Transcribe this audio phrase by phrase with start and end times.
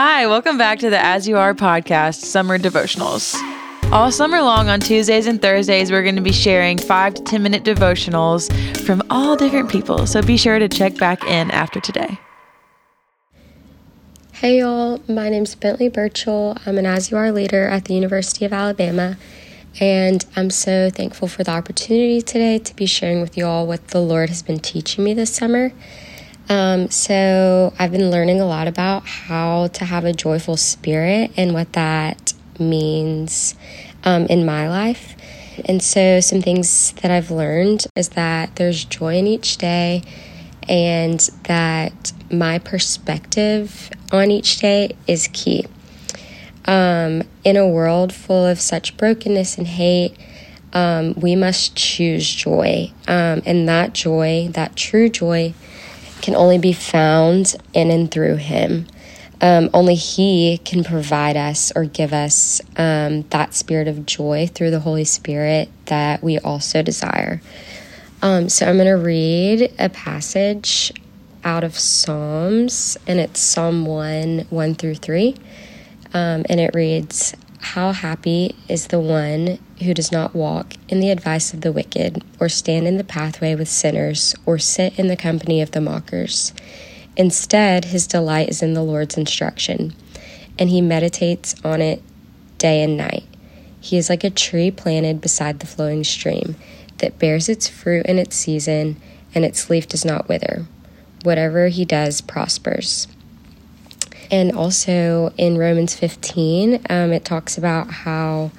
[0.00, 3.34] Hi, welcome back to the As You Are podcast, Summer Devotionals.
[3.90, 7.42] All summer long on Tuesdays and Thursdays, we're going to be sharing five to 10
[7.42, 10.06] minute devotionals from all different people.
[10.06, 12.16] So be sure to check back in after today.
[14.34, 16.56] Hey y'all, my name's Bentlee Burchell.
[16.64, 19.16] I'm an As You Are leader at the University of Alabama,
[19.80, 24.00] and I'm so thankful for the opportunity today to be sharing with y'all what the
[24.00, 25.72] Lord has been teaching me this summer.
[26.48, 31.52] Um, so, I've been learning a lot about how to have a joyful spirit and
[31.52, 33.54] what that means
[34.04, 35.14] um, in my life.
[35.66, 40.02] And so, some things that I've learned is that there's joy in each day,
[40.68, 45.66] and that my perspective on each day is key.
[46.64, 50.16] Um, in a world full of such brokenness and hate,
[50.72, 52.92] um, we must choose joy.
[53.06, 55.54] Um, and that joy, that true joy,
[56.20, 58.86] can only be found in and through Him.
[59.40, 64.70] Um, only He can provide us or give us um, that spirit of joy through
[64.70, 67.40] the Holy Spirit that we also desire.
[68.20, 70.92] Um, so I'm going to read a passage
[71.44, 75.36] out of Psalms, and it's Psalm 1 1 through 3.
[76.14, 81.10] Um, and it reads, How happy is the one who does not walk in the
[81.10, 85.16] advice of the wicked, or stand in the pathway with sinners, or sit in the
[85.16, 86.52] company of the mockers.
[87.16, 89.92] Instead, his delight is in the Lord's instruction,
[90.56, 92.00] and he meditates on it
[92.58, 93.24] day and night.
[93.80, 96.56] He is like a tree planted beside the flowing stream
[96.98, 99.00] that bears its fruit in its season,
[99.34, 100.66] and its leaf does not wither.
[101.22, 103.08] Whatever he does prospers.
[104.30, 108.50] And also in Romans 15, um, it talks about how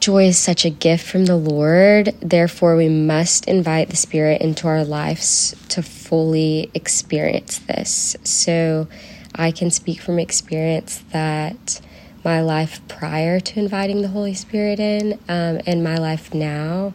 [0.00, 2.14] Joy is such a gift from the Lord.
[2.20, 8.16] Therefore, we must invite the Spirit into our lives to fully experience this.
[8.24, 8.88] So,
[9.34, 11.80] I can speak from experience that
[12.24, 16.94] my life prior to inviting the Holy Spirit in um, and my life now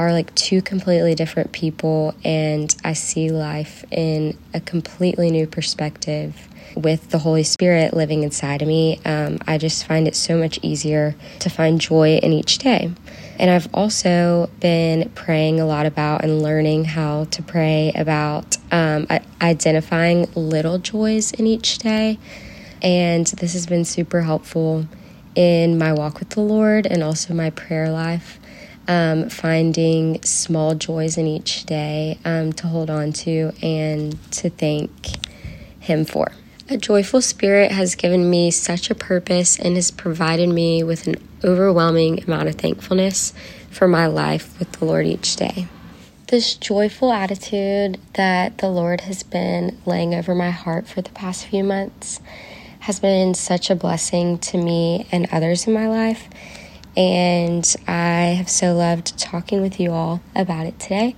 [0.00, 6.48] are like two completely different people, and I see life in a completely new perspective
[6.74, 10.58] with the Holy Spirit living inside of me, um, I just find it so much
[10.62, 12.90] easier to find joy in each day.
[13.38, 19.06] And I've also been praying a lot about and learning how to pray about um,
[19.40, 22.18] identifying little joys in each day.
[22.82, 24.86] And this has been super helpful
[25.34, 28.39] in my walk with the Lord and also my prayer life.
[28.90, 34.90] Um, finding small joys in each day um, to hold on to and to thank
[35.78, 36.32] Him for.
[36.68, 41.16] A joyful spirit has given me such a purpose and has provided me with an
[41.44, 43.32] overwhelming amount of thankfulness
[43.70, 45.68] for my life with the Lord each day.
[46.26, 51.46] This joyful attitude that the Lord has been laying over my heart for the past
[51.46, 52.20] few months
[52.80, 56.28] has been such a blessing to me and others in my life.
[56.96, 61.16] And I have so loved talking with you all about it today.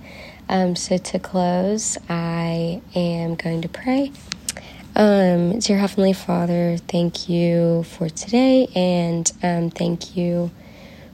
[0.49, 4.11] Um, so, to close, I am going to pray
[4.95, 10.51] um, dear Heavenly Father, thank you for today and um, thank you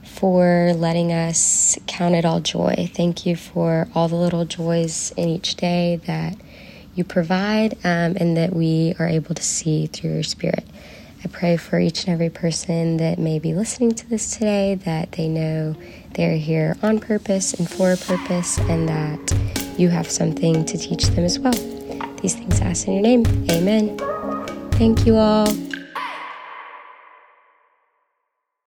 [0.02, 2.90] for letting us count it all joy.
[2.92, 6.36] Thank you for all the little joys in each day that
[6.94, 10.66] you provide um, and that we are able to see through your Spirit.
[11.22, 15.12] I pray for each and every person that may be listening to this today that
[15.12, 15.76] they know
[16.14, 21.06] they're here on purpose and for a purpose and that you have something to teach
[21.08, 21.52] them as well.
[22.22, 23.26] These things I ask in your name.
[23.50, 23.98] Amen.
[24.72, 25.69] Thank you all.